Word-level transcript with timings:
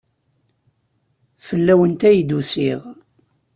Fell-awent 1.45 2.01
ay 2.09 2.19
d-usiɣ. 2.23 2.81